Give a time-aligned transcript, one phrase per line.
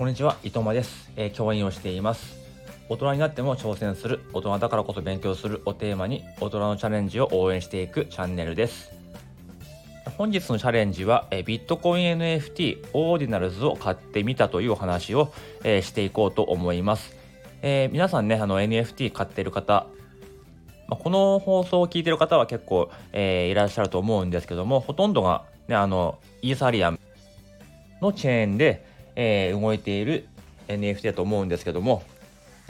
[0.00, 2.34] こんにちは、伊藤間です、えー教員をしています。
[2.88, 8.92] 大人になっても挑戦する、大人だからこそ勉強するをテーマに、大人のチャレンジを応援していくチャンネルです。
[10.16, 17.14] 本日のチャレンジは、えービットコイン NFT オーディナルズを買ってみたというお話を、えーしていこうと思います。
[17.60, 19.86] えー皆さんね、あの NFT 買ってる方、
[20.88, 26.98] まあこの放送を聞いてる方は結構、えーいらっしゃると思うんですけども、ほとんどが、ね、あのイーサリアム
[28.00, 28.88] のチェーンで、
[29.22, 30.26] えー動いている
[30.68, 32.02] NFT だと思うんですけども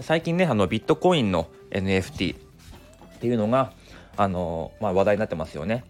[0.01, 2.39] 最近ねあのビットコインの NFT っ
[3.21, 3.73] ていうのが
[4.17, 5.85] あの、まあ、話題になってますよね。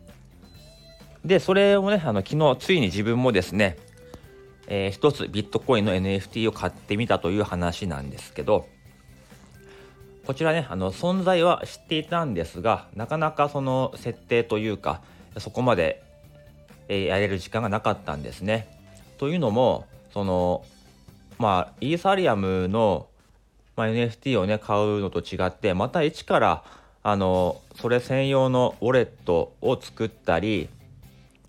[1.25, 3.79] でそれをねあの昨日ついに自分もですね、
[4.67, 8.67] えー一つビットコインの NFT を買ってみたという話なんですけど
[10.27, 15.01] こちらねあの存在は知っていたんですがなかなかその設定というか
[15.39, 16.03] そこまで、
[16.89, 18.69] えーやれる時間がなかったんですね。
[19.17, 20.65] というのもその
[21.39, 23.09] まあイーサリアムの、
[23.77, 26.65] まあ、NFT をね買うのと違ってまた一から
[27.02, 30.69] あのそれ専用のウォレットを作ったり、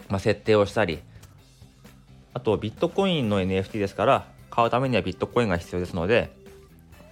[0.10, 1.00] まあ、設定をしたり
[2.34, 6.32] あとビットコインの NFT ですから買うためにはビットコインが必要ですので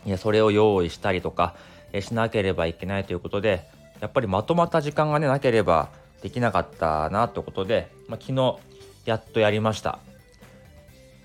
[0.05, 1.55] いやそれを用意したりとか
[1.99, 3.67] しなければいけないということで
[3.99, 5.89] やっぱりまとまった時間がねなければ
[6.21, 8.57] できなかったなということで、まあ、昨日
[9.05, 9.99] やっとやりました。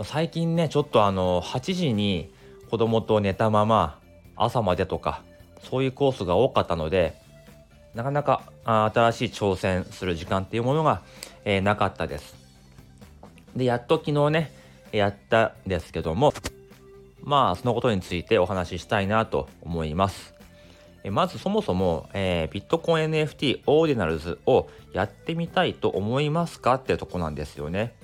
[0.03, 2.33] 最近ねちょっとあの8時に
[2.71, 4.01] 子供と寝たまま
[4.35, 5.23] 朝までとか
[5.63, 7.15] そういうコースが多かったので
[7.95, 11.03] なかなか新しい挑戦する時間っていうものが、
[11.45, 12.35] えーなかったです。
[13.55, 14.53] でやっと昨日ね
[14.91, 16.35] やったんですけども
[17.23, 20.35] まあそのことについてお話ししたいなと思います。
[21.11, 27.95] まずそもそも、えービットコイン NFT オーディナルズをやってみたいと思いますかってとこなんですよね。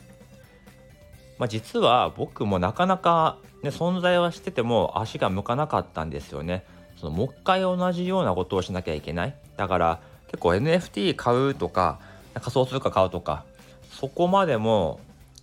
[1.40, 6.64] まあ、実は僕もなかなか、ね、存在はしてても足が向かなかったんですよね。
[6.98, 9.34] そのもう一回同じようなことをしなきゃいけない。
[9.56, 11.98] だから結構 NFT 買うとか
[12.34, 13.44] 仮想通貨買うとか
[13.90, 15.00] そこまでも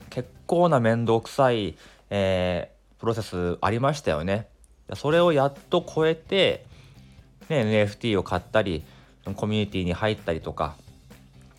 [0.09, 1.75] 結構な面倒くさい、
[2.09, 4.47] えープロセスありましたよね。
[4.96, 6.66] それをやっと超えて、
[7.50, 8.84] ね、NFT を買ったり
[9.36, 10.75] コミュニティに入ったりとか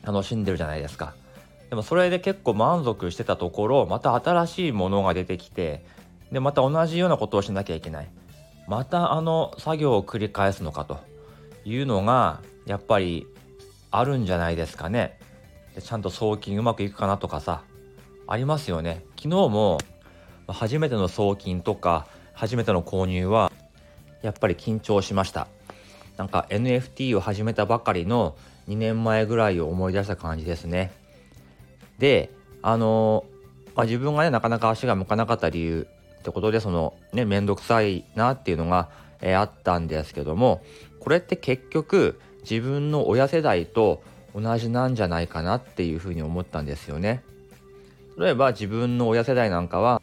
[0.03, 1.15] 楽しんでるじゃないですか。
[1.70, 5.84] でもそれで結構満足してたところまた新しいものが出てきて
[6.32, 8.10] でまた同じようなことをしなきゃいけない。
[8.66, 10.98] またあの作業を繰り返すのかと。
[11.64, 13.26] いうのがやっぱり
[13.90, 15.18] あるんじゃないですかね。
[15.74, 17.62] でちゃんと送金うまくいくかなとかさ
[18.26, 19.04] ありますよね。
[19.16, 19.78] 昨日も
[20.46, 23.52] 初めての送金とか初めての購入は
[24.22, 25.48] やっぱり緊張しました。
[26.16, 28.36] なんか NFT を始めたばかりの
[28.68, 30.90] 2年前ぐらいを思い出した感じですね。
[31.98, 32.31] で
[32.62, 33.25] あの
[33.78, 35.86] まあ、自分がねなかなか足が向かなかった理由
[36.19, 38.88] ってことでそのね面倒くさいなっていうのが、
[39.20, 40.62] えーあったんですけども
[40.98, 44.03] これって結局自分の親世代と
[44.34, 47.22] 同じなんじゃないかなっていうふうに思ったんですよね。
[48.19, 50.03] 例えば自分の親世代なんかは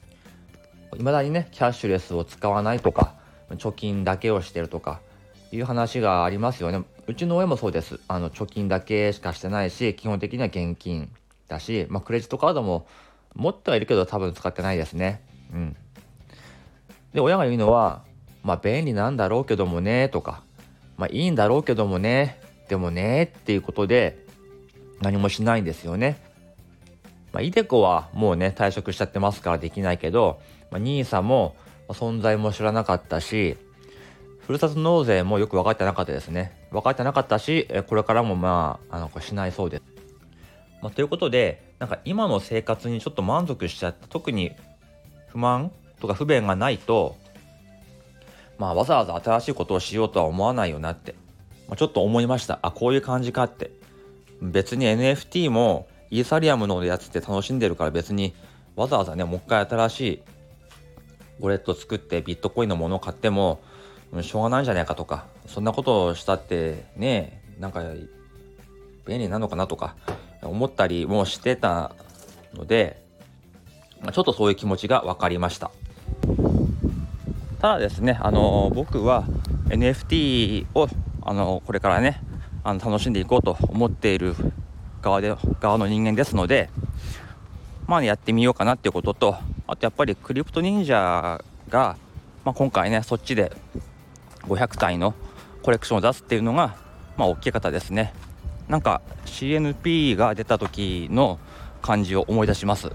[0.98, 3.16] いまだにねキャッシュレスを使わないとか
[3.52, 5.02] 貯金だけをしてるとか
[5.52, 6.86] いう話がありますよね。
[7.08, 8.00] うちの親もそうです。
[8.08, 11.12] あの貯金だけしかしてないし基本的には現金
[11.48, 12.88] だし、まあ、クレジットカードも
[13.34, 15.22] 持ってはいるけど多分使ってないですね。
[15.54, 15.76] うん。
[17.14, 18.04] で、親が言うのは、
[18.44, 20.44] まあ便利なんだろうけどもね、とか、
[20.98, 22.40] まあいいんだろうけどもね、
[22.70, 24.26] でもね、っていうことで
[25.02, 26.22] 何もしないんですよね。
[27.32, 30.40] まあ、イデコはもうね、退職しちゃってますからできないけど、
[30.72, 31.56] まあ、NISA も
[31.90, 33.58] 存在も知らなかったし、
[34.40, 36.68] ふるさと納税もよく分かってなかったですね。
[36.72, 39.95] 分かってなかったし、これからもまあ、あの、これしないそうです。
[40.82, 44.52] まあ、ということでなんか今の生活にちょっと満足しちゃって特に
[45.30, 47.16] 不満とか不便がないと、
[48.58, 51.16] まあ、わざわざ新しいことをしようとは思わないよなって、
[51.68, 52.60] まあ、ちょっと思いました。
[52.62, 53.72] あこういう感じかって。
[54.42, 58.34] 別に NFT もイーサリアムのやつって楽しんでるから別に
[58.76, 60.22] わざわざねもう一回新しい
[61.40, 63.62] ウォレット作ってビットコインのものを買っても
[64.22, 67.84] しょうがないんじゃないかとかそんなことをしたってねなんか
[69.06, 69.96] 便利なのかなとか
[70.50, 71.92] 思ったりもしてた
[72.54, 73.04] ので、
[74.02, 75.72] まちょっとそういう気持ちが分かりました。
[77.60, 79.26] ただですね、あの僕は
[79.70, 80.88] NFT を、
[81.22, 82.22] あのこれからね
[82.64, 84.36] あの楽しんでいこうと思っている
[85.02, 86.70] 側で側の人間ですので、
[87.88, 89.38] まあ、ねやってみようかなっていうことと
[89.68, 91.98] あとやっぱりクリプト忍者が、
[92.44, 93.52] まあ、今回ねそっちで
[94.44, 95.14] 500体の
[95.64, 96.76] コレクションを出すっていうのが、
[97.18, 98.14] まあ、大きい方ですね。
[98.68, 101.40] なんか CNP が出た時の
[101.82, 102.92] 感じを思い出します。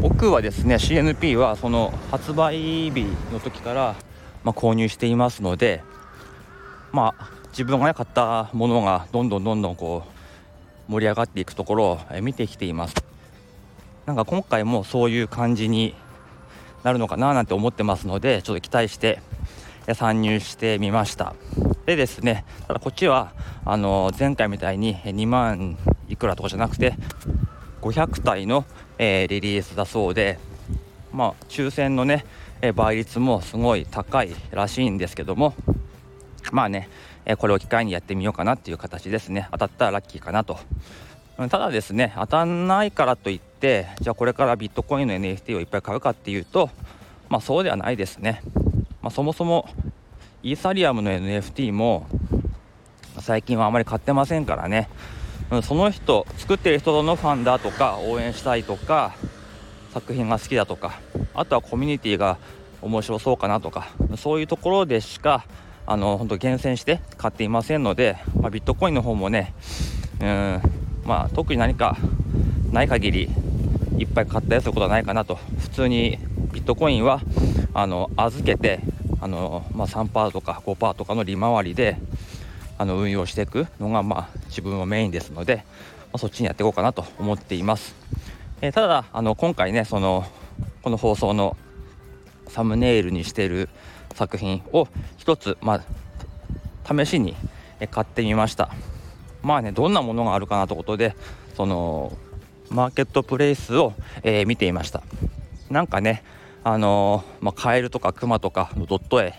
[0.00, 3.94] 僕はですね CNP はその発売日の時から、
[4.42, 5.82] まあ、購入していますので
[6.90, 10.04] まあ自分が、ね、買ったものがどんどんどんどんこ
[10.88, 12.94] う盛り上がっていくところを見てきています。
[14.06, 15.94] なんか今回もそういう感じに
[16.82, 19.20] なるのかななんて思ってますのでちょっと期待して
[19.94, 21.34] 参入してみました。
[21.86, 23.32] でですねただこっちは
[23.64, 25.76] あの前回みたいに2万
[26.08, 26.94] いくらとかじゃなくて
[27.80, 28.64] 500体の、
[28.98, 30.38] えー、リリースだそうで
[31.12, 32.24] まあ抽選のね、
[32.60, 35.54] え倍率もすごい高いらしいんですけども
[36.52, 36.88] まあね、
[37.24, 39.48] えこれを機会にやってみようかなっていう形ですね。
[39.52, 40.58] 当たったらラッキーかなと。
[41.36, 46.68] ただですね当たんないからといってじゃあこれからビットコインの NFT をいっぱい買うかっていうと
[47.30, 48.42] まあそうではないですね、
[49.02, 49.68] まあ、そもそも
[50.42, 52.06] イーサリアムの NFT も
[53.20, 54.88] 最近はあまり買ってませんからね。
[55.62, 59.16] その人作ってる人のファンだとか応援したいとか
[59.92, 61.00] 作品が好きだとか
[61.34, 62.38] あとはコミュニティが
[62.80, 65.44] 面白そうかなとかそういうところでしか
[65.86, 69.52] あの本当厳選して買っていませんので、まあ、ビットコインの方もね
[70.20, 70.62] うん
[71.04, 71.96] まあ特に何か
[72.70, 73.28] ない限り
[73.98, 75.38] いっぱい買ったやつのことはないかなと。
[75.58, 76.18] 普通に
[76.52, 77.20] ビットコインは
[77.82, 78.80] あの預けて
[79.20, 81.96] あの、まあ、3%とか5%とかの利回りで
[82.76, 85.62] あの運用していくのが、まあ、自分はメインですので、ま
[86.14, 87.94] あ、そっちにやっていこうかなと思っています、
[88.60, 90.24] えー、ただあの今回ねその
[90.82, 91.56] この放送の
[92.48, 93.68] サムネイルにしている
[94.14, 95.82] 作品を一つ、ま
[96.84, 97.36] あ、試しに
[97.90, 98.70] 買ってみました。
[99.42, 101.16] まあねどんなものがあるかなということで
[101.54, 102.12] その
[102.68, 105.02] マーケットプレイスを、えー、見ていました。
[105.70, 106.22] なんかね
[106.62, 109.34] あのー、まあ、カエルとかクマとかのドット絵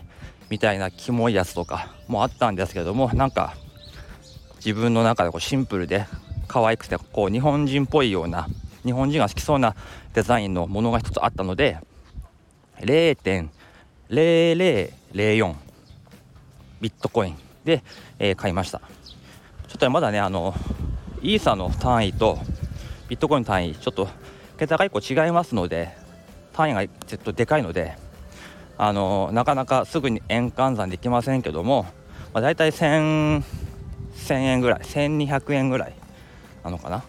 [0.49, 3.55] みたいなキモいやつとかもあったんですけどもなんか
[4.57, 6.05] 自分の中でこうシンプルで
[6.47, 8.47] 可愛くてこう日本人っぽいような
[8.83, 9.75] 日本人が好きそうな
[10.13, 11.77] デザインのものが一つあったので
[12.79, 15.55] 0.0004
[16.81, 17.83] ビットコインで、
[18.17, 18.81] えー、買いました。
[19.67, 20.53] ちょっとまだねあの
[21.21, 22.39] イーサの単位と
[23.07, 24.09] ビットコインの単位ちょっと
[24.57, 25.95] 桁が1個違いますので
[26.61, 27.97] 単位がちょっとでかいので
[28.77, 31.87] あのなかなかすぐに円換算できませんけども、
[32.33, 33.43] まあ、大体1000
[34.29, 35.95] 円ぐらい1200円ぐらい
[36.63, 37.03] なのかな？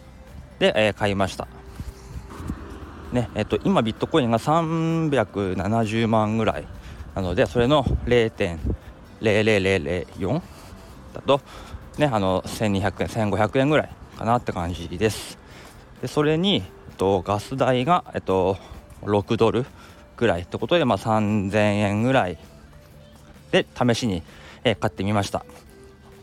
[0.57, 1.47] で、えー、買いました。
[3.11, 6.65] ねえっと、今ビットコインが370万ぐらい
[7.13, 10.41] なのでそれの0.00004
[11.13, 11.41] だと
[11.99, 15.37] ねあの1200円1500円ぐらいかなって感じです。
[16.01, 16.63] でそれに、えっ
[16.97, 18.57] と、ガス代が、えっと、
[19.05, 19.65] 6ドル
[20.17, 22.37] ぐらいってことで、まあ、3000円ぐらい
[23.51, 24.23] で試しに、
[24.63, 25.45] えー、買ってみました。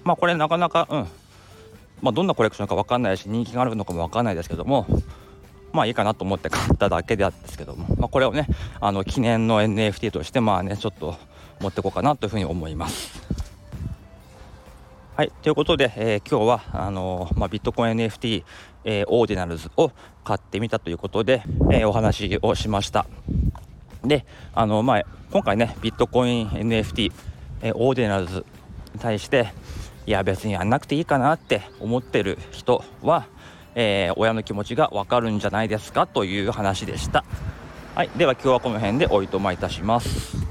[0.04, 1.08] まあこれなかなかうん。
[2.02, 4.86] まあどんなコレクションか分かんないし人気があるのかも分かんないですけども
[5.72, 8.46] まあいいかなと思って買っただけであったんですけども、まあ、これをね
[8.80, 11.16] あの記念の NFT としてまあねちょっと
[11.60, 13.20] 持っていこうかなというふうに思います。
[15.16, 18.42] はい、ということで、えー、今日はあのー、まあ、ビットコイン NFT、
[18.84, 19.92] えー、 Ordinals を
[20.24, 23.06] 買ってみたということで、えお話をしました。
[24.04, 24.24] で、
[24.54, 27.12] あのまあ、今回ね、ビットコイン NFT、
[27.62, 28.44] え Ordinals
[28.94, 29.52] に対して、
[30.06, 33.26] いや、別にやんなくていいかなって思ってる人は、
[33.74, 37.24] え親の気持ちがわかるんじゃないですかという話でした。
[37.94, 40.49] はい、では今日はこの辺でおいとまいたします。